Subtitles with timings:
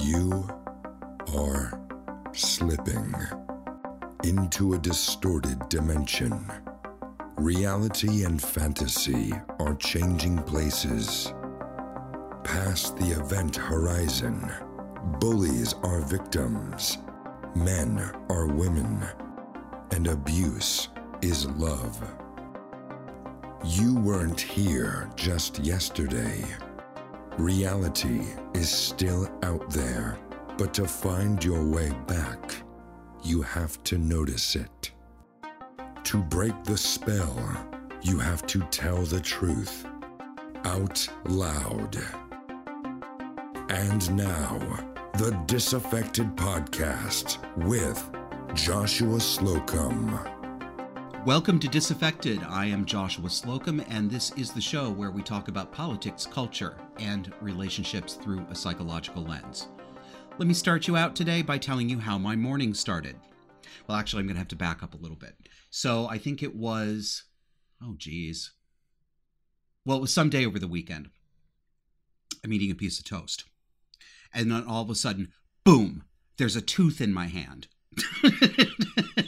[0.00, 0.46] You
[1.34, 1.80] are
[2.32, 3.14] slipping
[4.24, 6.52] into a distorted dimension.
[7.36, 11.32] Reality and fantasy are changing places.
[12.44, 14.52] Past the event horizon,
[15.18, 16.98] bullies are victims,
[17.54, 19.02] men are women,
[19.92, 20.88] and abuse
[21.22, 21.98] is love.
[23.64, 26.44] You weren't here just yesterday.
[27.38, 28.22] Reality
[28.54, 30.16] is still out there,
[30.56, 32.54] but to find your way back,
[33.22, 34.92] you have to notice it.
[36.04, 37.36] To break the spell,
[38.00, 39.84] you have to tell the truth
[40.64, 41.98] out loud.
[43.68, 44.58] And now,
[45.18, 48.02] the Disaffected Podcast with
[48.54, 50.35] Joshua Slocum.
[51.26, 52.40] Welcome to Disaffected.
[52.44, 56.76] I am Joshua Slocum, and this is the show where we talk about politics, culture,
[57.00, 59.66] and relationships through a psychological lens.
[60.38, 63.16] Let me start you out today by telling you how my morning started.
[63.88, 65.34] Well, actually, I'm going to have to back up a little bit.
[65.68, 67.24] So I think it was,
[67.82, 68.52] oh, geez.
[69.84, 71.08] Well, it was some day over the weekend.
[72.44, 73.42] I'm eating a piece of toast.
[74.32, 75.32] And then all of a sudden,
[75.64, 76.04] boom,
[76.36, 77.66] there's a tooth in my hand.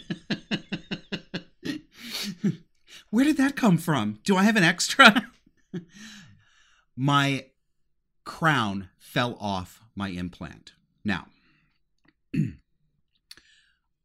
[3.10, 4.18] Where did that come from?
[4.24, 5.30] Do I have an extra?
[6.96, 7.46] my
[8.24, 10.72] crown fell off my implant.
[11.04, 11.28] Now,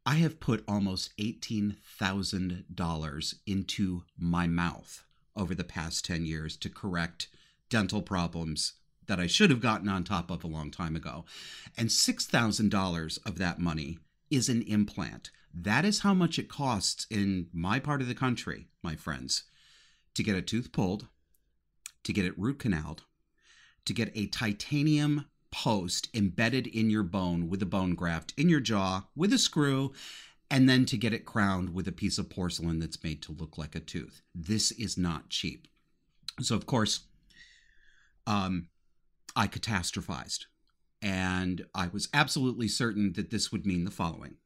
[0.05, 5.03] I have put almost $18,000 into my mouth
[5.35, 7.27] over the past 10 years to correct
[7.69, 8.73] dental problems
[9.07, 11.25] that I should have gotten on top of a long time ago.
[11.77, 15.31] And $6,000 of that money is an implant.
[15.53, 19.43] That is how much it costs in my part of the country, my friends,
[20.15, 21.07] to get a tooth pulled,
[22.03, 23.03] to get it root canaled,
[23.85, 28.59] to get a titanium post embedded in your bone with a bone graft in your
[28.59, 29.93] jaw with a screw,
[30.49, 33.57] and then to get it crowned with a piece of porcelain that's made to look
[33.57, 34.21] like a tooth.
[34.33, 35.67] This is not cheap.
[36.41, 37.01] So, of course,
[38.25, 38.67] um,
[39.35, 40.45] I catastrophized.
[41.01, 44.37] And I was absolutely certain that this would mean the following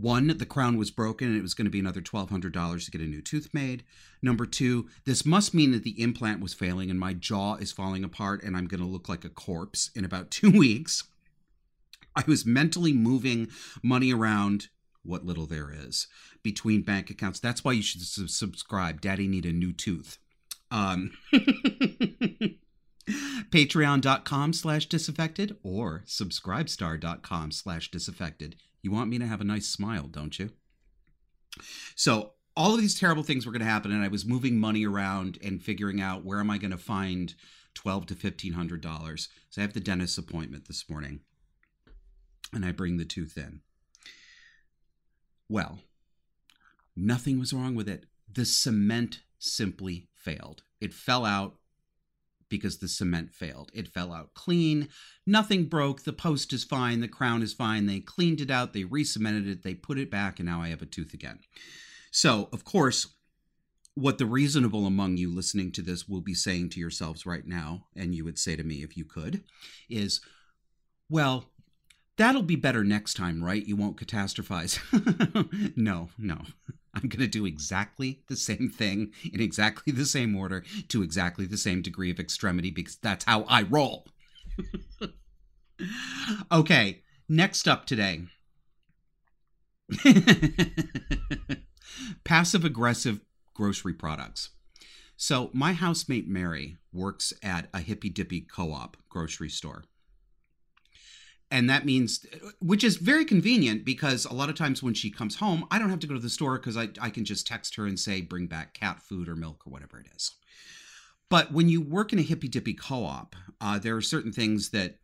[0.00, 3.00] one, the crown was broken and it was going to be another $1,200 to get
[3.00, 3.84] a new tooth made.
[4.22, 8.04] Number two, this must mean that the implant was failing and my jaw is falling
[8.04, 11.04] apart and I'm going to look like a corpse in about two weeks.
[12.14, 13.48] I was mentally moving
[13.82, 14.68] money around,
[15.02, 16.08] what little there is,
[16.42, 17.40] between bank accounts.
[17.40, 19.00] That's why you should subscribe.
[19.00, 20.18] Daddy need a new tooth.
[20.70, 21.12] Um,
[23.50, 30.06] patreon.com slash disaffected or subscribestar.com slash disaffected you want me to have a nice smile,
[30.06, 30.50] don't you?
[31.96, 34.86] So, all of these terrible things were going to happen, and I was moving money
[34.86, 37.34] around and figuring out where am I going to find
[37.74, 39.28] twelve to fifteen hundred dollars.
[39.50, 41.20] So I have the dentist appointment this morning,
[42.52, 43.60] and I bring the tooth in.
[45.48, 45.80] Well,
[46.94, 48.06] nothing was wrong with it.
[48.32, 50.62] The cement simply failed.
[50.80, 51.56] It fell out
[52.48, 53.70] because the cement failed.
[53.74, 54.88] It fell out clean.
[55.26, 56.04] Nothing broke.
[56.04, 57.00] The post is fine.
[57.00, 57.86] The crown is fine.
[57.86, 58.72] They cleaned it out.
[58.72, 59.62] They re cemented it.
[59.62, 61.40] They put it back, and now I have a tooth again.
[62.10, 63.08] So, of course,
[63.94, 67.86] what the reasonable among you listening to this will be saying to yourselves right now,
[67.96, 69.42] and you would say to me if you could,
[69.88, 70.20] is,
[71.08, 71.46] well,
[72.18, 73.64] that'll be better next time, right?
[73.64, 74.78] You won't catastrophize.
[75.76, 76.42] no, no.
[76.96, 81.44] I'm going to do exactly the same thing in exactly the same order to exactly
[81.44, 84.06] the same degree of extremity because that's how I roll.
[86.52, 88.22] okay, next up today
[92.24, 93.20] passive aggressive
[93.54, 94.50] grocery products.
[95.18, 99.84] So, my housemate Mary works at a hippy dippy co op grocery store
[101.50, 102.26] and that means
[102.60, 105.90] which is very convenient because a lot of times when she comes home i don't
[105.90, 108.20] have to go to the store because I, I can just text her and say
[108.20, 110.32] bring back cat food or milk or whatever it is.
[111.28, 114.98] But when you work in a hippy dippy co-op uh, there are certain things that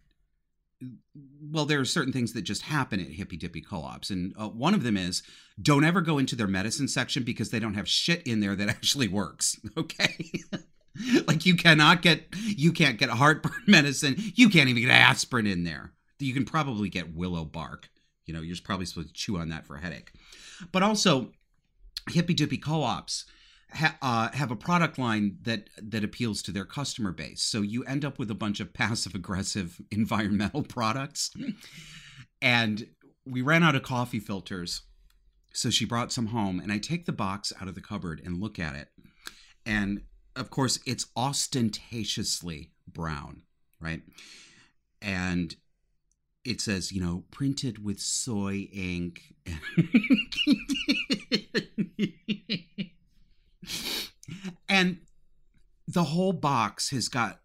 [1.41, 4.11] well there are certain things that just happen at hippy dippy co-ops.
[4.11, 5.23] And uh, one of them is
[5.61, 8.69] don't ever go into their medicine section because they don't have shit in there that
[8.77, 10.31] actually works okay?
[11.27, 14.15] Like you cannot get you can't get heartburn medicine.
[14.35, 17.91] You can't even get aspirin in there you can probably get willow bark.
[18.27, 20.13] You know, you're probably supposed to chew on that for a headache.
[20.71, 21.33] But also,
[22.09, 23.25] hippy dippy co-ops
[23.73, 27.43] ha- uh, have a product line that that appeals to their customer base.
[27.43, 31.31] So you end up with a bunch of passive aggressive environmental products.
[32.41, 32.87] and
[33.25, 34.83] we ran out of coffee filters.
[35.55, 38.41] So she brought some home, and I take the box out of the cupboard and
[38.41, 38.89] look at it.
[39.67, 40.03] And
[40.35, 43.43] of course, it's ostentatiously brown,
[43.79, 44.01] right?
[45.03, 45.55] And
[46.45, 49.35] it says, you know, printed with soy ink.
[54.69, 54.99] and
[55.87, 57.41] the whole box has got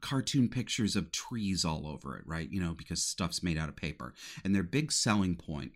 [0.00, 2.50] cartoon pictures of trees all over it, right?
[2.50, 4.14] You know, because stuff's made out of paper.
[4.44, 5.72] And their big selling point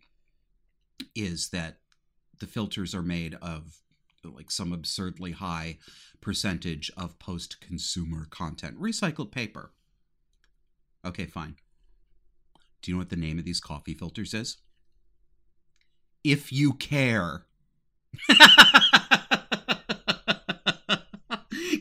[1.14, 1.78] is that
[2.40, 3.78] the filters are made of
[4.24, 5.78] like some absurdly high
[6.20, 9.72] percentage of post consumer content, recycled paper.
[11.04, 11.56] Okay, fine.
[12.84, 14.58] Do you know what the name of these coffee filters is?
[16.22, 17.46] If you care.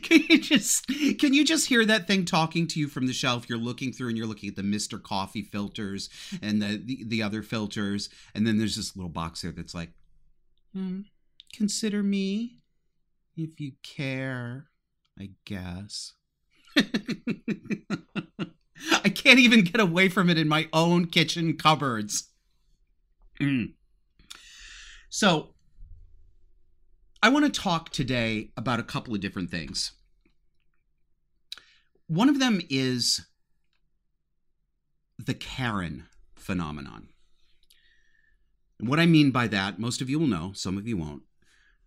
[0.02, 0.86] can you just
[1.18, 4.08] can you just hear that thing talking to you from the shelf you're looking through
[4.08, 6.10] and you're looking at the mr coffee filters
[6.42, 9.90] and the the, the other filters and then there's this little box there that's like
[10.74, 11.02] hmm,
[11.52, 12.58] consider me
[13.36, 14.66] if you care
[15.20, 16.14] i guess
[19.24, 22.30] can't even get away from it in my own kitchen cupboards
[25.08, 25.54] so
[27.22, 29.92] I want to talk today about a couple of different things.
[32.06, 33.24] One of them is
[35.18, 36.04] the Karen
[36.36, 37.08] phenomenon.
[38.78, 41.22] And what I mean by that, most of you will know, some of you won't.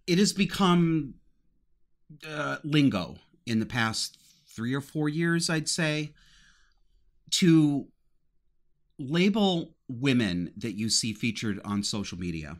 [0.07, 1.15] It has become
[2.27, 4.17] uh, lingo in the past
[4.47, 6.13] three or four years, I'd say,
[7.31, 7.87] to
[8.99, 12.57] label women that you see featured on social media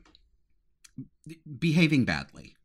[1.60, 2.56] behaving badly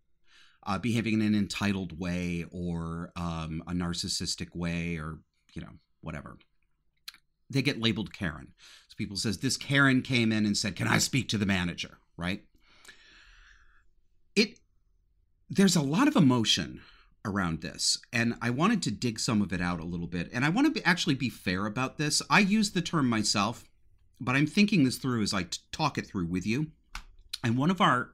[0.65, 5.19] uh, behaving in an entitled way or um, a narcissistic way or
[5.55, 6.37] you know whatever.
[7.51, 8.53] They get labeled karen.
[8.89, 11.99] So people says this karen came in and said can i speak to the manager
[12.17, 12.45] right?
[14.37, 14.59] It
[15.51, 16.81] there's a lot of emotion
[17.25, 20.45] around this and i wanted to dig some of it out a little bit and
[20.45, 23.65] i want to be, actually be fair about this i use the term myself
[24.21, 26.67] but i'm thinking this through as i t- talk it through with you
[27.45, 28.11] and one of our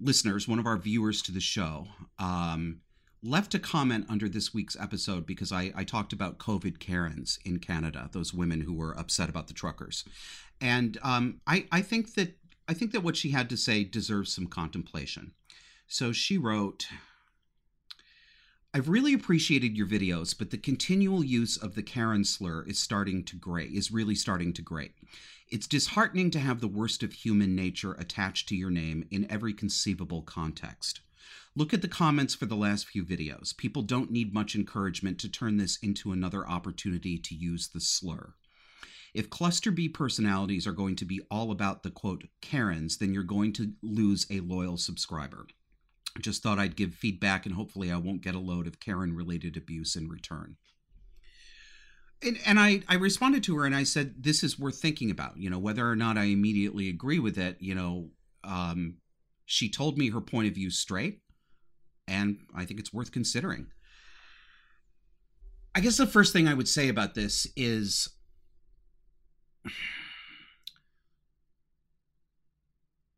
[0.00, 1.86] listeners, one of our viewers to the show,
[2.18, 2.80] um,
[3.22, 7.58] left a comment under this week's episode because I, I talked about COVID Karens in
[7.58, 10.04] Canada, those women who were upset about the truckers,
[10.60, 12.36] and um, I I think that
[12.68, 15.32] I think that what she had to say deserves some contemplation.
[15.86, 16.86] So she wrote.
[18.74, 23.24] I've really appreciated your videos, but the continual use of the Karen slur is starting
[23.24, 24.92] to grate, is really starting to grate.
[25.48, 29.54] It's disheartening to have the worst of human nature attached to your name in every
[29.54, 31.00] conceivable context.
[31.56, 33.56] Look at the comments for the last few videos.
[33.56, 38.34] People don't need much encouragement to turn this into another opportunity to use the slur.
[39.14, 43.22] If cluster B personalities are going to be all about the quote Karens, then you're
[43.22, 45.46] going to lose a loyal subscriber.
[46.20, 49.56] Just thought I'd give feedback and hopefully I won't get a load of Karen related
[49.56, 50.56] abuse in return
[52.22, 55.36] and, and I, I responded to her and I said, this is worth thinking about,
[55.36, 58.10] you know, whether or not I immediately agree with it, you know,
[58.44, 58.96] um,
[59.46, 61.20] she told me her point of view straight
[62.06, 63.66] and I think it's worth considering.
[65.74, 68.08] I guess the first thing I would say about this is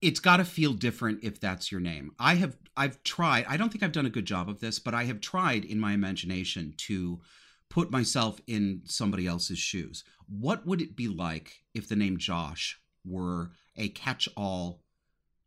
[0.03, 2.13] it's got to feel different if that's your name.
[2.19, 3.45] I have I've tried.
[3.49, 5.79] I don't think I've done a good job of this, but I have tried in
[5.79, 7.21] my imagination to
[7.69, 10.05] put myself in somebody else's shoes.
[10.27, 14.83] What would it be like if the name Josh were a catch all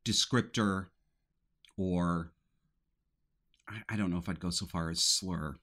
[0.06, 0.88] descriptor
[1.78, 2.32] or
[3.90, 5.56] I, don't know if I'd go so far as slur?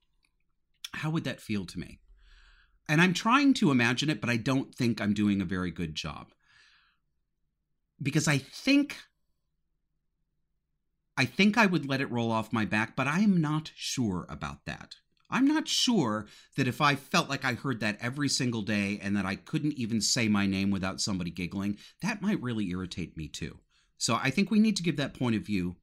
[0.94, 2.00] How would that feel to me?
[2.88, 5.94] And I'm trying to imagine it, but I don't think I'm doing a very good
[5.94, 6.32] job.
[8.02, 8.96] Because I think
[11.16, 14.26] I think I would let it roll off my back, but I am not sure
[14.30, 14.94] about that.
[15.28, 16.26] I'm not sure
[16.56, 19.74] that if I felt like I heard that every single day and that I couldn't
[19.74, 23.58] even say my name without somebody giggling, that might really irritate me too.
[23.98, 25.76] So I think we need to give that point of view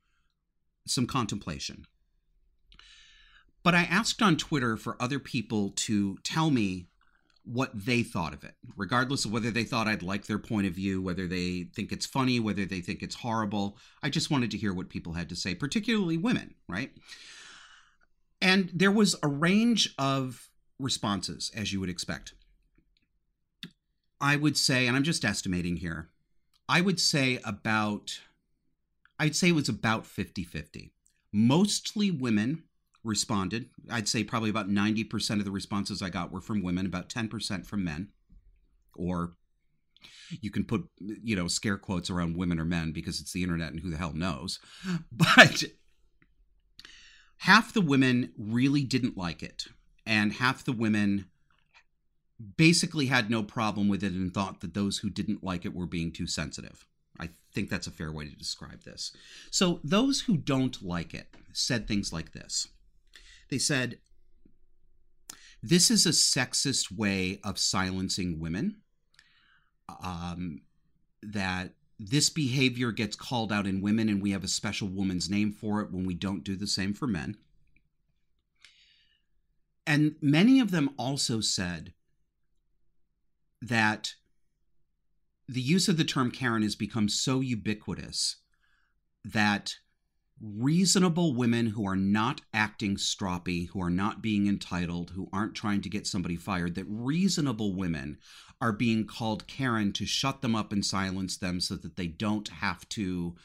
[0.88, 1.86] some contemplation.
[3.64, 6.88] But I asked on Twitter for other people to tell me
[7.48, 10.74] what they thought of it, regardless of whether they thought I'd like their point of
[10.74, 13.78] view, whether they think it's funny, whether they think it's horrible.
[14.04, 16.92] I just wanted to hear what people had to say, particularly women, right?
[18.42, 22.34] And there was a range of responses, as you would expect.
[24.20, 26.10] I would say, and I'm just estimating here,
[26.68, 28.20] I would say about,
[29.20, 30.92] I'd say it was about 50 50.
[31.32, 32.64] Mostly women
[33.08, 33.70] responded.
[33.90, 37.66] I'd say probably about 90% of the responses I got were from women, about 10%
[37.66, 38.10] from men.
[38.96, 39.34] Or
[40.42, 43.72] you can put, you know, scare quotes around women or men because it's the internet
[43.72, 44.60] and who the hell knows.
[45.12, 45.64] But
[47.38, 49.66] half the women really didn't like it,
[50.06, 51.26] and half the women
[52.56, 55.88] basically had no problem with it and thought that those who didn't like it were
[55.88, 56.86] being too sensitive.
[57.20, 59.12] I think that's a fair way to describe this.
[59.50, 62.68] So, those who don't like it said things like this
[63.50, 64.00] They said,
[65.62, 68.78] This is a sexist way of silencing women.
[70.04, 70.62] Um,
[71.24, 75.52] that this behavior gets called out in women, and we have a special woman's name
[75.52, 77.38] for it when we don't do the same for men.
[79.86, 81.94] And many of them also said
[83.62, 84.16] that
[85.48, 88.36] the use of the term Karen has become so ubiquitous
[89.24, 89.78] that
[90.42, 95.82] reasonable women who are not acting stroppy, who are not being entitled, who aren't trying
[95.82, 98.18] to get somebody fired, that reasonable women
[98.62, 102.48] are being called Karen to shut them up and silence them so that they don't
[102.48, 103.36] have to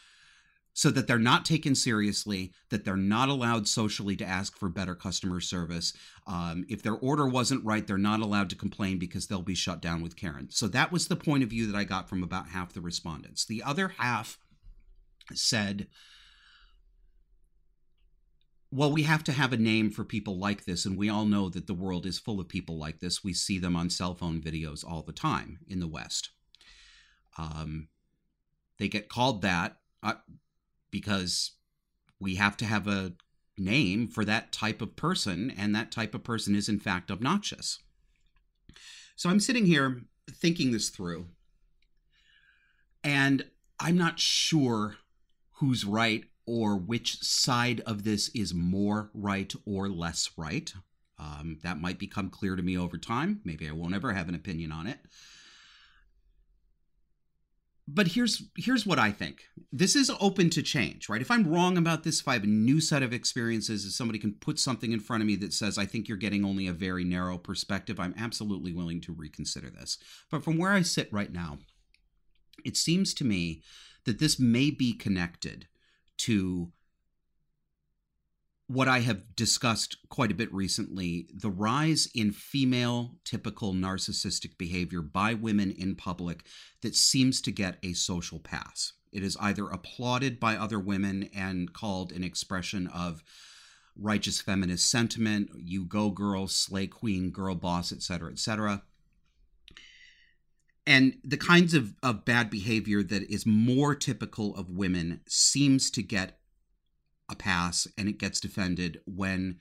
[0.74, 4.94] so that they're not taken seriously, that they're not allowed socially to ask for better
[4.94, 5.92] customer service.
[6.26, 9.82] Um, if their order wasn't right, they're not allowed to complain because they'll be shut
[9.82, 10.48] down with Karen.
[10.50, 13.44] So that was the point of view that I got from about half the respondents.
[13.44, 14.38] The other half
[15.34, 15.88] said,
[18.72, 21.48] well, we have to have a name for people like this, and we all know
[21.50, 23.22] that the world is full of people like this.
[23.22, 26.30] We see them on cell phone videos all the time in the West.
[27.36, 27.88] Um,
[28.78, 29.76] they get called that.
[30.02, 30.14] Uh,
[30.92, 31.52] because
[32.20, 33.14] we have to have a
[33.58, 37.80] name for that type of person, and that type of person is in fact obnoxious.
[39.16, 41.26] So I'm sitting here thinking this through,
[43.02, 43.44] and
[43.80, 44.96] I'm not sure
[45.54, 50.72] who's right or which side of this is more right or less right.
[51.18, 53.40] Um, that might become clear to me over time.
[53.44, 54.98] Maybe I won't ever have an opinion on it
[57.88, 59.44] but here's here's what I think.
[59.72, 61.20] This is open to change, right?
[61.20, 64.18] If I'm wrong about this, if I have a new set of experiences, if somebody
[64.18, 66.72] can put something in front of me that says I think you're getting only a
[66.72, 69.98] very narrow perspective, I'm absolutely willing to reconsider this.
[70.30, 71.58] But from where I sit right now,
[72.64, 73.62] it seems to me
[74.04, 75.66] that this may be connected
[76.22, 76.72] to
[78.66, 85.02] what I have discussed quite a bit recently the rise in female typical narcissistic behavior
[85.02, 86.44] by women in public
[86.80, 88.92] that seems to get a social pass.
[89.12, 93.22] It is either applauded by other women and called an expression of
[93.94, 98.82] righteous feminist sentiment, you go girl, slay queen, girl boss, etc., etc.
[100.86, 106.02] And the kinds of, of bad behavior that is more typical of women seems to
[106.02, 106.38] get
[107.28, 109.60] a pass and it gets defended when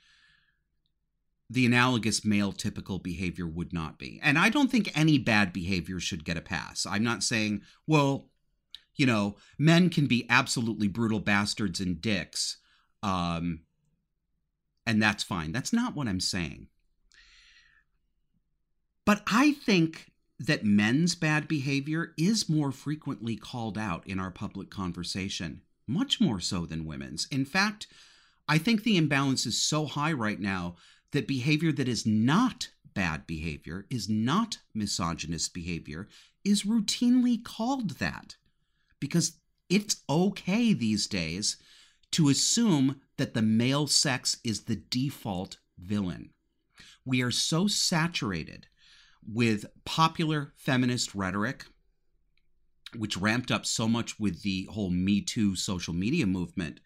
[1.49, 4.19] the analogous male typical behavior would not be.
[4.23, 6.85] And I don't think any bad behavior should get a pass.
[6.85, 8.29] I'm not saying, well,
[8.95, 12.57] you know, men can be absolutely brutal bastards and dicks.
[13.03, 13.61] Um,
[14.85, 15.51] and that's fine.
[15.51, 16.67] That's not what I'm saying.
[19.05, 20.10] But I think
[20.41, 26.39] that men's bad behavior is more frequently called out in our public conversation much more
[26.39, 27.27] so than women's.
[27.31, 27.87] In fact,
[28.47, 30.75] I think the imbalance is so high right now
[31.11, 36.07] that behavior that is not bad behavior, is not misogynist behavior,
[36.43, 38.35] is routinely called that.
[38.99, 39.37] Because
[39.69, 41.57] it's okay these days
[42.11, 46.31] to assume that the male sex is the default villain.
[47.05, 48.67] We are so saturated
[49.27, 51.65] with popular feminist rhetoric
[52.95, 56.79] which ramped up so much with the whole Me Too social media movement.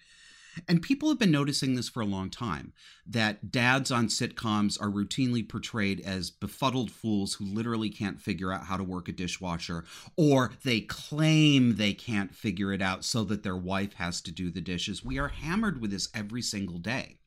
[0.69, 2.71] And people have been noticing this for a long time
[3.05, 8.65] that dads on sitcoms are routinely portrayed as befuddled fools who literally can't figure out
[8.65, 9.83] how to work a dishwasher,
[10.15, 14.49] or they claim they can't figure it out so that their wife has to do
[14.49, 15.03] the dishes.
[15.03, 17.17] We are hammered with this every single day.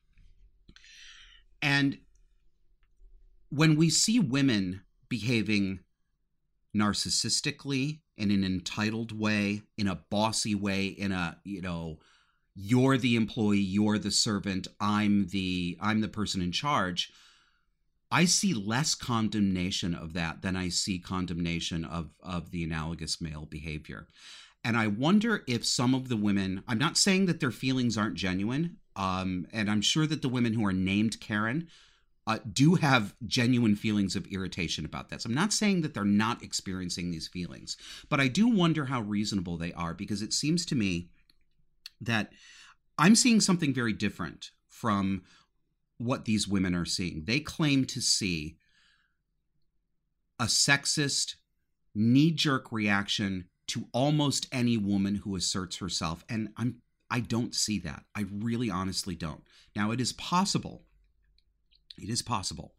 [1.61, 1.99] And
[3.49, 5.79] when we see women behaving
[6.75, 11.97] narcissistically in an entitled way, in a bossy way, in a, you know,
[12.55, 17.11] you're the employee, you're the servant, I'm the I'm the person in charge.
[18.11, 23.45] I see less condemnation of that than I see condemnation of of the analogous male
[23.45, 24.07] behavior.
[24.63, 28.15] And I wonder if some of the women, I'm not saying that their feelings aren't
[28.15, 31.69] genuine, um, and I'm sure that the women who are named Karen
[32.29, 35.25] uh, do have genuine feelings of irritation about this.
[35.25, 37.75] I'm not saying that they're not experiencing these feelings,
[38.07, 41.09] but I do wonder how reasonable they are because it seems to me
[41.99, 42.31] that
[42.99, 45.23] I'm seeing something very different from
[45.97, 47.23] what these women are seeing.
[47.25, 48.57] They claim to see
[50.39, 51.33] a sexist,
[51.95, 56.23] knee jerk reaction to almost any woman who asserts herself.
[56.29, 58.03] And I'm I don't see that.
[58.13, 59.43] I really honestly don't.
[59.75, 60.83] Now, it is possible
[62.01, 62.73] it is possible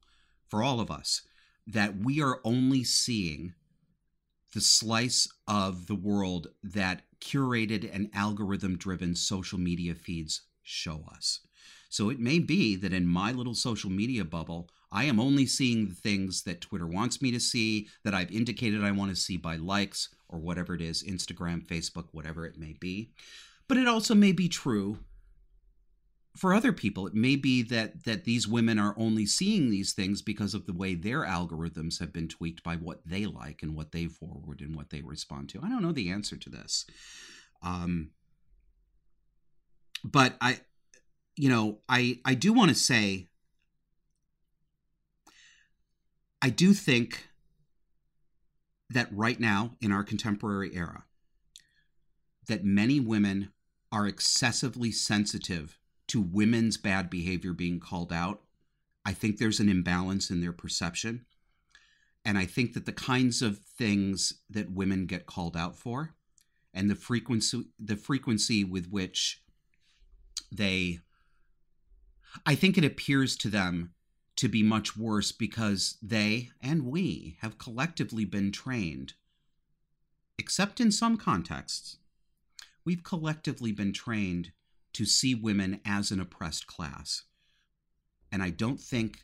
[0.49, 1.23] for all of us
[1.67, 3.55] that we are only seeing
[4.53, 11.41] the slice of the world that curated and algorithm driven social media feeds show us.
[11.89, 15.89] So it may be that in my little social media bubble, I am only seeing
[15.89, 19.37] the things that Twitter wants me to see, that I've indicated I want to see
[19.37, 23.11] by likes or whatever it is Instagram, Facebook, whatever it may be.
[23.69, 24.99] But it also may be true
[26.37, 30.23] for other people it may be that that these women are only seeing these things
[30.23, 33.93] because of the way their algorithms have been tweaked by what they like and what
[33.93, 35.61] they forward and what they respond to.
[35.63, 36.87] I don't know the answer to this.
[37.63, 38.11] Um
[40.05, 40.61] but i
[41.37, 43.29] you know i i do want to say
[46.43, 47.27] i do think
[48.89, 51.05] that right now in our contemporary era
[52.49, 53.53] that many women
[53.93, 55.79] are excessively sensitive
[56.11, 58.43] to women's bad behavior being called out,
[59.05, 61.25] I think there's an imbalance in their perception.
[62.25, 66.14] And I think that the kinds of things that women get called out for
[66.75, 69.43] and the frequency the frequency with which
[70.52, 70.99] they
[72.45, 73.95] I think it appears to them
[74.37, 79.14] to be much worse because they and we have collectively been trained
[80.38, 81.97] except in some contexts
[82.85, 84.52] we've collectively been trained
[84.94, 87.23] to see women as an oppressed class.
[88.32, 89.23] And I don't think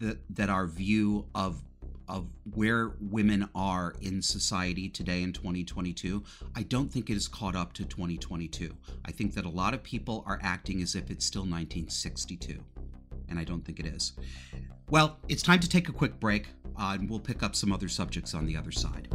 [0.00, 1.62] that that our view of
[2.08, 6.24] of where women are in society today in 2022,
[6.56, 8.74] I don't think it is caught up to 2022.
[9.04, 12.64] I think that a lot of people are acting as if it's still 1962,
[13.28, 14.12] and I don't think it is.
[14.88, 16.46] Well, it's time to take a quick break,
[16.80, 19.08] uh, and we'll pick up some other subjects on the other side.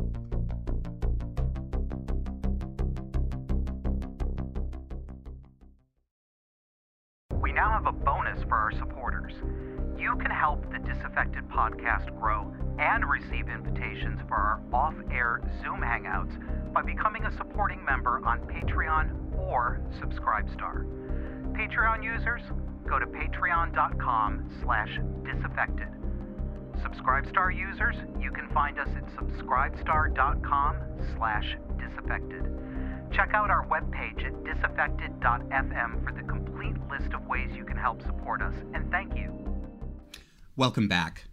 [10.85, 16.33] Disaffected podcast grow and receive invitations for our off air Zoom hangouts
[16.73, 20.85] by becoming a supporting member on Patreon or Subscribestar.
[21.53, 22.41] Patreon users,
[22.89, 25.87] go to patreon.com slash disaffected.
[26.77, 30.77] Subscribestar users, you can find us at subscribestar.com
[31.15, 32.43] slash disaffected.
[33.13, 36.42] Check out our webpage at disaffected.fm for the complete
[36.89, 39.31] list of ways you can help support us, and thank you.
[40.55, 41.25] Welcome back.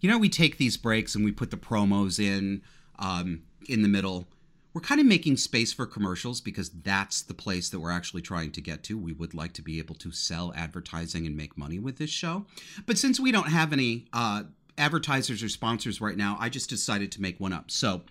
[0.00, 2.62] You know, we take these breaks and we put the promos in
[2.98, 4.26] um, in the middle.
[4.74, 8.50] We're kind of making space for commercials because that's the place that we're actually trying
[8.52, 8.98] to get to.
[8.98, 12.46] We would like to be able to sell advertising and make money with this show.
[12.84, 14.42] But since we don't have any uh,
[14.76, 17.70] advertisers or sponsors right now, I just decided to make one up.
[17.70, 18.02] So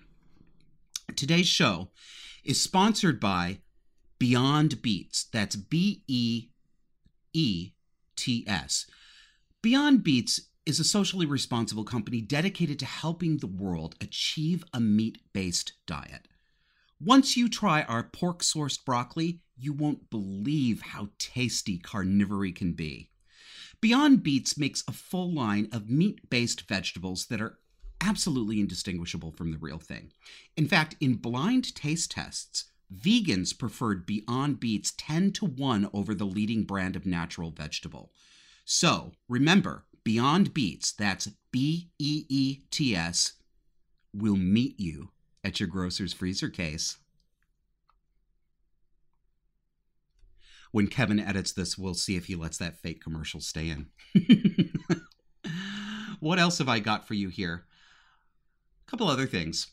[1.18, 1.90] today's show
[2.46, 3.60] is sponsored by
[4.18, 5.26] Beyond Beets.
[5.26, 6.48] That's B E
[7.34, 7.72] E
[8.16, 8.86] T S.
[9.62, 15.18] Beyond Beets is a socially responsible company dedicated to helping the world achieve a meat
[15.34, 16.28] based diet.
[17.02, 23.10] Once you try our pork sourced broccoli, you won't believe how tasty carnivory can be.
[23.82, 27.60] Beyond Beets makes a full line of meat based vegetables that are
[28.00, 30.12] absolutely indistinguishable from the real thing.
[30.56, 36.26] In fact, in blind taste tests, vegans preferred Beyond Beets 10 to 1 over the
[36.26, 38.12] leading brand of natural vegetable.
[38.66, 43.34] So remember, Beyond Beets, that's B E E T S,
[44.14, 45.10] will meet you
[45.44, 46.98] at your grocer's freezer case.
[50.72, 53.88] When Kevin edits this, we'll see if he lets that fake commercial stay in.
[56.20, 57.66] what else have I got for you here?
[58.88, 59.68] A couple other things.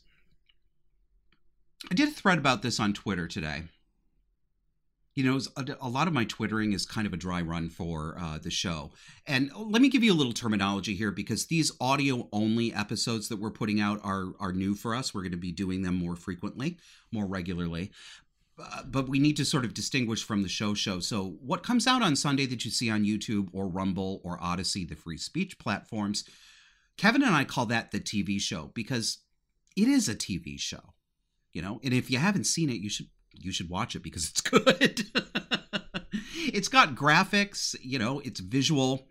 [1.89, 3.63] I did a thread about this on Twitter today
[5.13, 5.39] you know,
[5.81, 8.91] a, lot of my twittering is kind of a dry run for uh, the show.
[9.27, 13.37] And let me give you a little terminology here because these audio only episodes that
[13.37, 15.13] we're putting out are are new for us.
[15.13, 16.77] We're going to be doing them more frequently,
[17.11, 17.91] more regularly.
[18.57, 21.01] Uh, but we need to sort of distinguish from the show show.
[21.01, 24.85] So, what comes out on Sunday that you see on YouTube or Rumble or Odysee,
[24.85, 26.23] the free speech platforms,
[26.95, 29.17] Kevin and I call that the TV show because
[29.75, 30.93] it is a TV show,
[31.53, 31.79] you know.
[31.83, 35.05] And if you haven't seen it, you should you should watch it because it's good.
[36.53, 39.07] it's got graphics, you know, it's visual.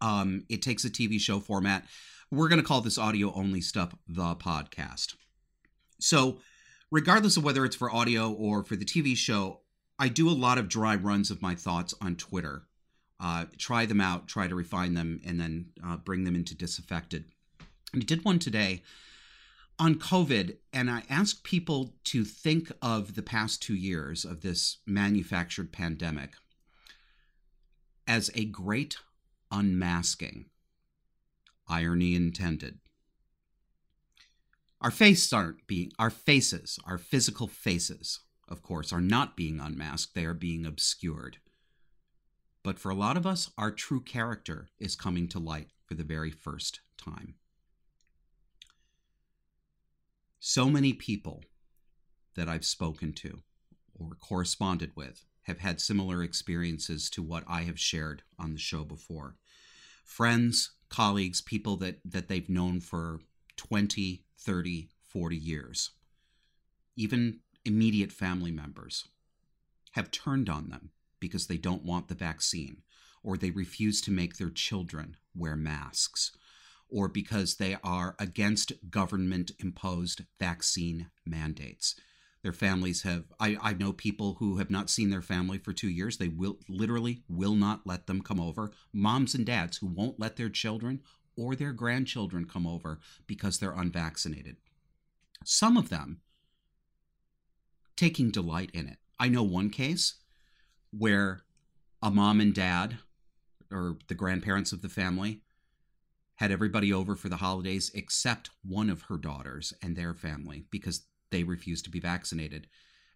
[0.00, 1.84] Um, it takes a TV show format.
[2.30, 5.14] We're going to call this audio only stuff the podcast.
[6.00, 6.38] So,
[6.90, 9.60] regardless of whether it's for audio or for the TV show,
[9.98, 12.62] I do a lot of dry runs of my thoughts on Twitter.
[13.20, 17.26] Uh, try them out, try to refine them, and then uh, bring them into Disaffected.
[17.92, 18.82] And I did one today
[19.78, 24.78] on COVID, and I asked people to think of the past two years of this
[24.86, 26.34] manufactured pandemic
[28.06, 28.96] as a great
[29.50, 30.46] unmasking
[31.68, 32.78] Irony intended.
[34.80, 40.14] Our faces aren't being our faces, our physical faces, of course, are not being unmasked,
[40.14, 41.38] they are being obscured.
[42.64, 46.04] But for a lot of us, our true character is coming to light for the
[46.04, 47.34] very first time.
[50.44, 51.44] So many people
[52.34, 53.42] that I've spoken to
[53.94, 58.82] or corresponded with have had similar experiences to what I have shared on the show
[58.82, 59.36] before.
[60.04, 63.20] Friends, colleagues, people that, that they've known for
[63.56, 65.92] 20, 30, 40 years,
[66.96, 69.06] even immediate family members,
[69.92, 72.78] have turned on them because they don't want the vaccine,
[73.22, 76.32] or they refuse to make their children wear masks,
[76.92, 81.96] or because they are against government imposed vaccine mandates.
[82.42, 85.88] Their families have, I, I know people who have not seen their family for two
[85.88, 86.18] years.
[86.18, 88.72] They will literally will not let them come over.
[88.92, 91.00] Moms and dads who won't let their children
[91.36, 94.56] or their grandchildren come over because they're unvaccinated.
[95.44, 96.20] Some of them
[97.96, 98.98] taking delight in it.
[99.18, 100.14] I know one case
[100.90, 101.42] where
[102.02, 102.98] a mom and dad,
[103.70, 105.42] or the grandparents of the family,
[106.42, 111.06] had everybody over for the holidays except one of her daughters and their family because
[111.30, 112.66] they refused to be vaccinated.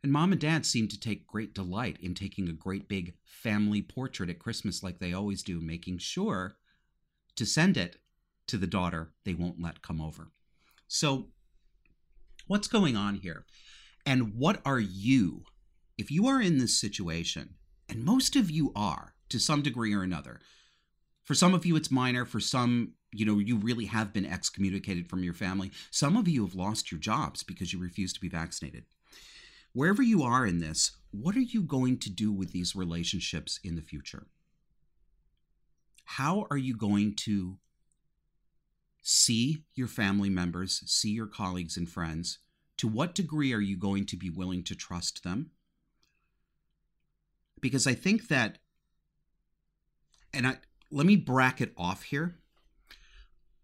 [0.05, 3.83] And mom and dad seemed to take great delight in taking a great big family
[3.83, 6.55] portrait at Christmas, like they always do, making sure
[7.35, 7.97] to send it
[8.47, 10.29] to the daughter they won't let come over.
[10.87, 11.31] So,
[12.47, 13.45] what's going on here?
[14.07, 15.47] And what are you,
[15.99, 17.57] if you are in this situation,
[17.89, 20.39] and most of you are to some degree or another,
[21.27, 25.09] for some of you it's minor, for some, you know, you really have been excommunicated
[25.09, 25.71] from your family.
[25.91, 28.85] Some of you have lost your jobs because you refuse to be vaccinated.
[29.73, 33.77] Wherever you are in this, what are you going to do with these relationships in
[33.77, 34.27] the future?
[36.05, 37.59] How are you going to
[39.03, 42.39] see your family members, see your colleagues and friends?
[42.79, 45.51] To what degree are you going to be willing to trust them?
[47.61, 48.59] Because I think that,
[50.33, 50.59] and I,
[50.91, 52.37] let me bracket off here.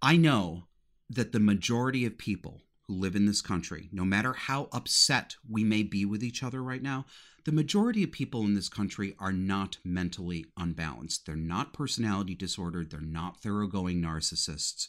[0.03, 0.65] I know
[1.09, 5.63] that the majority of people who live in this country, no matter how upset we
[5.63, 7.07] may be with each other right now,
[7.45, 11.27] the majority of people in this country are not mentally unbalanced.
[11.27, 12.91] They're not personality disordered.
[12.91, 14.89] They're not thoroughgoing narcissists.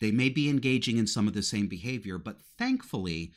[0.00, 3.32] They may be engaging in some of the same behavior, but thankfully,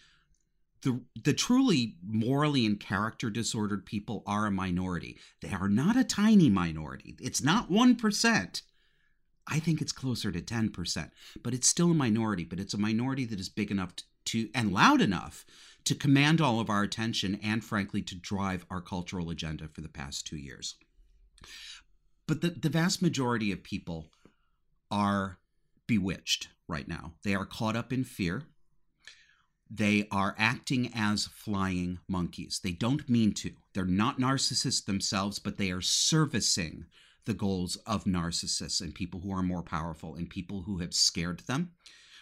[0.81, 5.17] the, the truly morally and character disordered people are a minority.
[5.41, 7.15] They are not a tiny minority.
[7.19, 8.61] It's not 1%.
[9.47, 11.11] I think it's closer to 10%,
[11.43, 13.93] but it's still a minority, but it's a minority that is big enough
[14.25, 15.45] to and loud enough
[15.83, 19.87] to command all of our attention and frankly to drive our cultural agenda for the
[19.87, 20.75] past 2 years.
[22.27, 24.07] But the, the vast majority of people
[24.89, 25.37] are
[25.85, 27.13] bewitched right now.
[27.23, 28.43] They are caught up in fear.
[29.69, 32.59] They are acting as flying monkeys.
[32.63, 33.51] They don't mean to.
[33.73, 36.85] They're not narcissists themselves, but they are servicing
[37.25, 41.41] the goals of narcissists and people who are more powerful and people who have scared
[41.41, 41.71] them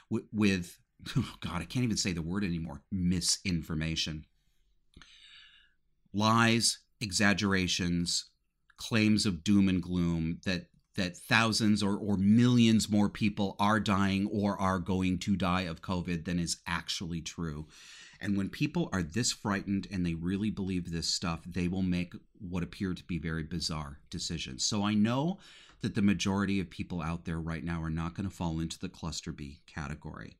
[0.09, 0.77] with, with
[1.17, 4.25] oh God, I can't even say the word anymore misinformation.
[6.13, 8.25] Lies, exaggerations,
[8.77, 14.27] claims of doom and gloom that that thousands or, or millions more people are dying
[14.31, 17.65] or are going to die of COVID than is actually true.
[18.23, 22.13] And when people are this frightened and they really believe this stuff, they will make
[22.39, 24.63] what appear to be very bizarre decisions.
[24.63, 25.39] So I know
[25.81, 28.79] that the majority of people out there right now are not going to fall into
[28.79, 30.37] the cluster B category.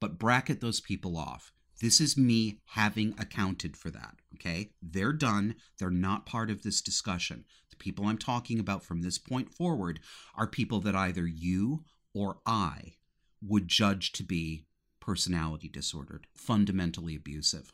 [0.00, 1.52] But bracket those people off.
[1.82, 4.16] This is me having accounted for that.
[4.34, 4.70] Okay.
[4.80, 5.56] They're done.
[5.78, 7.44] They're not part of this discussion.
[7.68, 10.00] The people I'm talking about from this point forward
[10.34, 12.94] are people that either you or I
[13.42, 14.64] would judge to be
[15.10, 17.72] personality disordered, fundamentally abusive.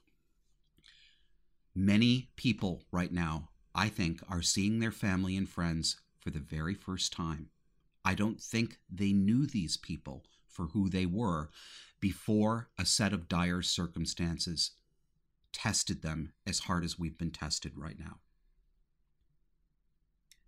[1.74, 6.72] Many people right now, I think, are seeing their family and friends for the very
[6.72, 7.50] first time.
[8.02, 11.50] I don't think they knew these people for who they were
[12.00, 14.70] before a set of dire circumstances
[15.52, 18.16] tested them as hard as we've been tested right now.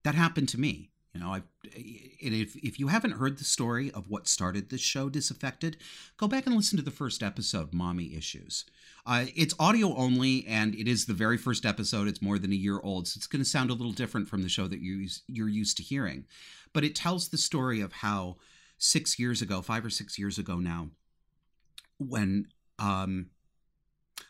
[0.04, 0.88] That happened to me.
[1.14, 5.08] You know, I've, if, if you haven't heard the story of what started this show,
[5.08, 5.78] Disaffected,
[6.16, 8.64] go back and listen to the first episode, Mommy Issues.
[9.06, 12.08] Uh, it's audio only, and it is the very first episode.
[12.08, 14.42] It's more than a year old, so it's going to sound a little different from
[14.42, 16.26] the show that you, you're used to hearing.
[16.74, 18.36] But it tells the story of how
[18.76, 20.90] six years ago, five or six years ago now,
[21.98, 23.30] when um,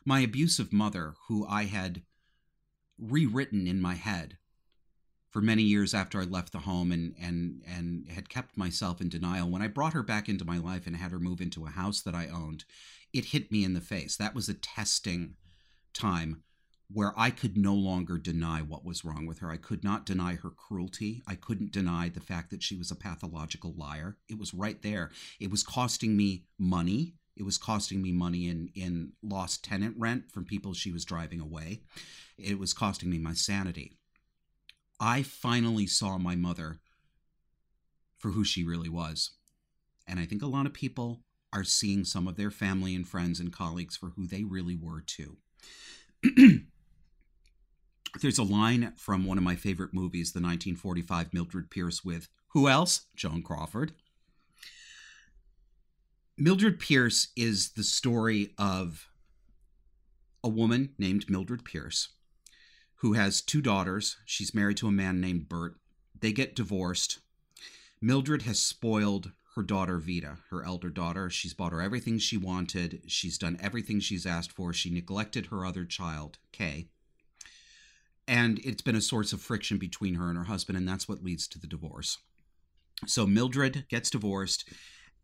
[0.05, 2.03] my abusive mother, who I had
[2.99, 4.39] rewritten in my head
[5.39, 9.09] for many years after I left the home and and and had kept myself in
[9.09, 9.49] denial.
[9.49, 12.01] When I brought her back into my life and had her move into a house
[12.03, 12.65] that I owned,
[13.13, 14.17] it hit me in the face.
[14.17, 15.37] That was a testing
[15.95, 16.43] time
[16.93, 19.49] where I could no longer deny what was wrong with her.
[19.49, 21.23] I could not deny her cruelty.
[21.25, 24.17] I couldn't deny the fact that she was a pathological liar.
[24.29, 25.13] It was right there.
[25.39, 27.15] It was costing me money.
[27.37, 31.39] It was costing me money in in lost tenant rent from people she was driving
[31.39, 31.83] away.
[32.37, 33.99] It was costing me my sanity.
[35.01, 36.81] I finally saw my mother
[38.19, 39.31] for who she really was.
[40.07, 41.21] And I think a lot of people
[41.53, 45.01] are seeing some of their family and friends and colleagues for who they really were
[45.01, 45.37] too.
[48.21, 52.69] There's a line from one of my favorite movies, the 1945 Mildred Pierce with who
[52.69, 53.03] else?
[53.15, 53.93] Joan Crawford.
[56.37, 59.09] Mildred Pierce is the story of
[60.43, 62.09] a woman named Mildred Pierce
[62.99, 64.17] who has two daughters.
[64.25, 65.77] She's married to a man named Bert.
[66.21, 67.19] They get divorced.
[68.01, 71.31] Mildred has spoiled her daughter Veda, her elder daughter.
[71.31, 73.03] She's bought her everything she wanted.
[73.07, 74.73] She's done everything she's asked for.
[74.73, 76.89] She neglected her other child, Kay.
[78.27, 81.25] And it's been a source of friction between her and her husband, and that's what
[81.25, 82.19] leads to the divorce.
[83.07, 84.69] So Mildred gets divorced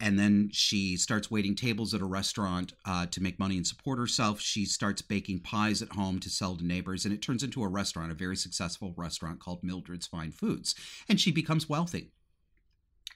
[0.05, 3.99] and then she starts waiting tables at a restaurant uh, to make money and support
[3.99, 4.39] herself.
[4.39, 7.69] She starts baking pies at home to sell to neighbors, and it turns into a
[7.69, 10.75] restaurant, a very successful restaurant called Mildred's Fine Foods.
[11.09, 12.11] And she becomes wealthy.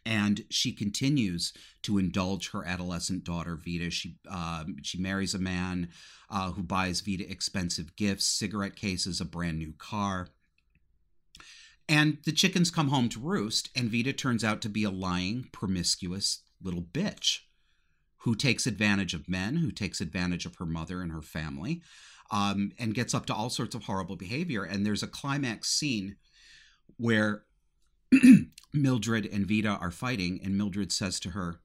[0.07, 3.91] And she continues to indulge her adolescent daughter Veda.
[3.91, 5.91] She um, she marries a man
[6.31, 10.29] uh, who buys Veda expensive gifts, cigarette cases, a brand new car.
[11.87, 15.49] And the chickens come home to roost, and Veda turns out to be a lying,
[15.53, 17.41] promiscuous, little bitch
[18.23, 21.83] who takes advantage of men, who takes advantage of her mother and her family,
[22.31, 24.65] um, and gets up to all sorts of horrible behavior.
[24.65, 26.17] And there's a climax scene
[26.97, 27.45] where
[28.75, 31.61] Mildred and Veda are fighting, and Mildred says to her,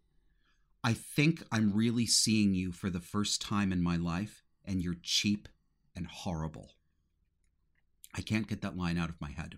[0.84, 4.98] I think I'm really seeing you for the first time in my life, and you're
[5.02, 5.48] cheap
[5.96, 6.72] and horrible.
[8.16, 9.58] I can't get that line out of my head.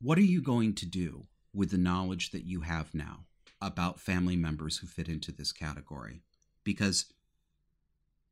[0.00, 1.26] What are you going to do
[1.56, 3.24] with the knowledge that you have now
[3.62, 6.20] about family members who fit into this category.
[6.62, 7.06] Because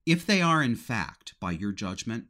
[0.05, 2.27] if they are, in fact, by your judgment,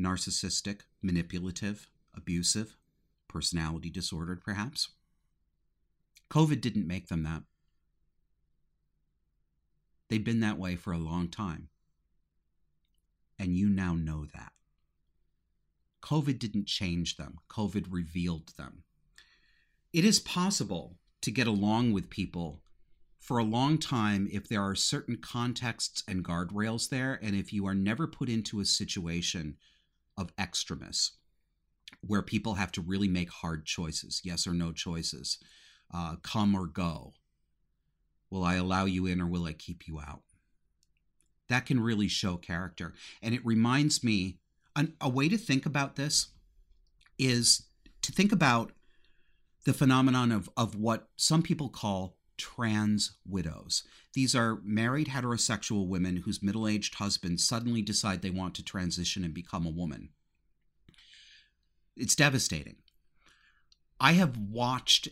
[0.00, 2.78] narcissistic, manipulative, abusive,
[3.28, 4.88] personality disordered, perhaps,
[6.30, 7.42] COVID didn't make them that.
[10.08, 11.68] They've been that way for a long time.
[13.38, 14.52] And you now know that.
[16.02, 18.84] COVID didn't change them, COVID revealed them
[19.92, 22.62] it is possible to get along with people
[23.18, 27.66] for a long time if there are certain contexts and guardrails there, and if you
[27.66, 29.56] are never put into a situation
[30.16, 31.12] of extremis
[32.02, 35.38] where people have to really make hard choices, yes or no choices,
[35.92, 37.14] uh, come or go.
[38.30, 40.22] Will I allow you in or will I keep you out?
[41.48, 42.94] That can really show character.
[43.22, 44.38] And it reminds me
[44.74, 46.28] an, a way to think about this
[47.18, 47.66] is
[48.02, 48.72] to think about
[49.66, 53.82] the phenomenon of, of what some people call trans widows.
[54.14, 59.24] These are married heterosexual women whose middle aged husbands suddenly decide they want to transition
[59.24, 60.10] and become a woman.
[61.96, 62.76] It's devastating.
[64.00, 65.08] I have watched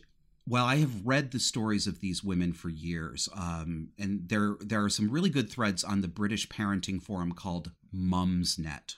[0.47, 4.85] well, I have read the stories of these women for years, um, and there there
[4.85, 8.97] are some really good threads on the British parenting forum called Mumsnet,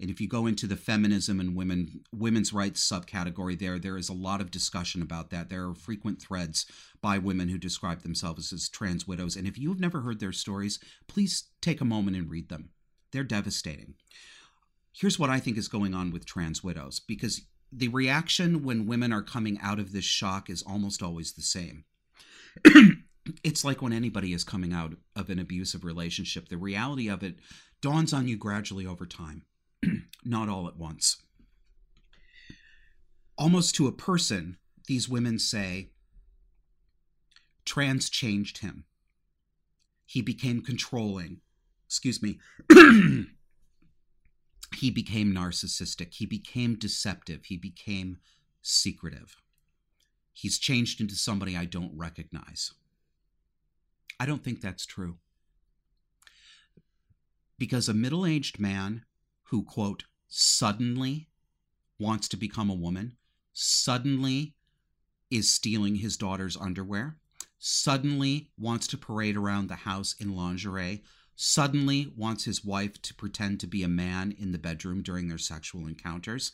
[0.00, 4.08] and if you go into the feminism and women women's rights subcategory there, there is
[4.08, 5.50] a lot of discussion about that.
[5.50, 6.66] There are frequent threads
[7.02, 9.36] by women who describe themselves as trans widows.
[9.36, 12.70] And if you've never heard their stories, please take a moment and read them.
[13.12, 13.94] They're devastating.
[14.92, 19.12] Here's what I think is going on with trans widows because the reaction when women
[19.12, 21.84] are coming out of this shock is almost always the same.
[23.44, 27.36] it's like when anybody is coming out of an abusive relationship, the reality of it
[27.80, 29.42] dawns on you gradually over time.
[30.30, 31.16] Not all at once.
[33.36, 35.90] Almost to a person, these women say,
[37.64, 38.84] trans changed him.
[40.06, 41.40] He became controlling.
[41.86, 42.38] Excuse me.
[44.76, 46.14] he became narcissistic.
[46.14, 47.44] He became deceptive.
[47.46, 48.18] He became
[48.62, 49.36] secretive.
[50.32, 52.72] He's changed into somebody I don't recognize.
[54.18, 55.18] I don't think that's true.
[57.58, 59.04] Because a middle aged man
[59.44, 61.28] who, quote, suddenly
[61.98, 63.16] wants to become a woman,
[63.52, 64.54] suddenly
[65.30, 67.18] is stealing his daughter's underwear,
[67.58, 71.02] suddenly wants to parade around the house in lingerie,
[71.36, 75.38] suddenly wants his wife to pretend to be a man in the bedroom during their
[75.38, 76.52] sexual encounters.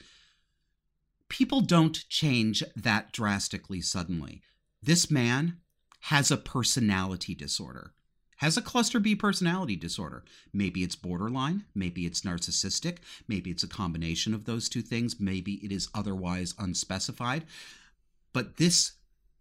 [1.28, 4.42] People don't change that drastically suddenly.
[4.82, 5.58] This man
[6.02, 7.94] has a personality disorder,
[8.36, 10.24] has a cluster B personality disorder.
[10.52, 15.54] Maybe it's borderline, maybe it's narcissistic, maybe it's a combination of those two things, maybe
[15.64, 17.44] it is otherwise unspecified.
[18.32, 18.92] But this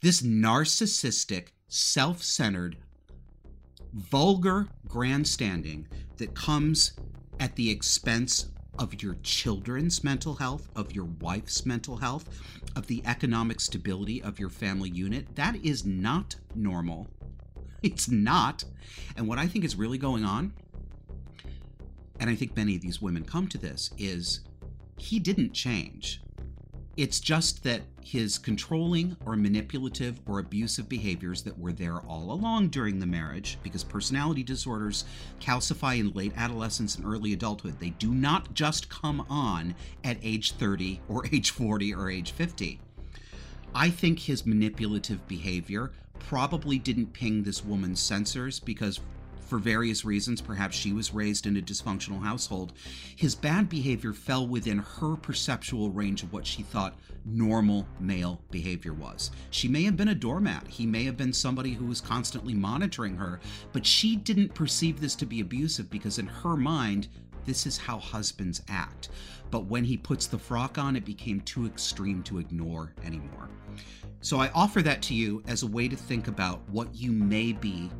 [0.01, 2.77] this narcissistic, self-centered,
[3.93, 6.93] vulgar grandstanding that comes
[7.39, 12.29] at the expense of your children's mental health, of your wife's mental health,
[12.75, 17.08] of the economic stability of your family unit, that is not normal.
[17.86, 18.63] It's not.
[19.15, 20.54] And what I think is really going on,
[22.19, 24.39] and I think many of these women come to this, is
[24.98, 26.19] he didn't change.
[26.98, 32.69] It's just that his controlling or manipulative or abusive behaviors that were there all along
[32.69, 35.06] during the marriage, because personality disorders
[35.39, 40.54] calcify in late adolescence and early adulthood, they do not just come on at age
[40.54, 42.80] 30 or age 40 or age 50.
[43.78, 49.02] I think his manipulative behavior probably didn't ping this woman's sensors because
[49.42, 52.72] for various reasons, perhaps she was raised in a dysfunctional household,
[53.18, 58.94] his bad behavior fell within her perceptual range of what she thought normal male behavior
[58.94, 59.30] was.
[59.52, 63.18] She may have been a doormat, he may have been somebody who was constantly monitoring
[63.18, 63.42] her,
[63.74, 67.10] but she didn't perceive this to be abusive because in her mind,
[67.46, 69.10] this is how husbands act.
[69.51, 73.49] But when he puts the frock on, it became too extreme to ignore anymore.
[74.21, 77.51] So I offer that to you as a way to think about what you may
[77.51, 77.91] be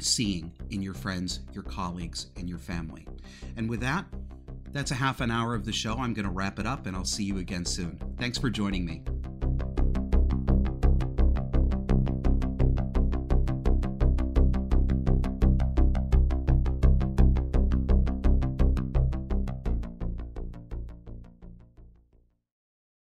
[0.00, 3.06] seeing in your friends, your colleagues, and your family.
[3.56, 4.06] And with that,
[4.72, 5.98] that's a half an hour of the show.
[5.98, 8.00] I'm going to wrap it up and I'll see you again soon.
[8.16, 9.02] Thanks for joining me.